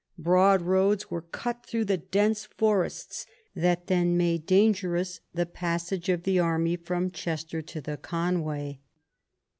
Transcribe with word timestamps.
Broad 0.17 0.63
roads 0.63 1.11
were 1.11 1.21
cut 1.21 1.63
through 1.63 1.85
the 1.85 1.97
dense 1.97 2.45
forests 2.47 3.27
that 3.55 3.85
then 3.85 4.17
made 4.17 4.47
dangerous 4.47 5.19
the 5.31 5.45
passage 5.45 6.09
of 6.09 6.23
the 6.23 6.39
army 6.39 6.75
from 6.75 7.11
Chester 7.11 7.61
to 7.61 7.79
the 7.81 7.97
Conway. 7.97 8.79